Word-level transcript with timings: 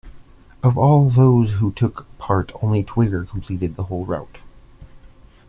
Of 0.63 0.79
all 0.79 1.11
those 1.11 1.51
who 1.59 1.71
took 1.73 2.07
part 2.17 2.51
only 2.63 2.81
Twigger 2.83 3.23
completed 3.29 3.75
the 3.75 3.83
whole 3.83 4.03
route. 4.03 4.39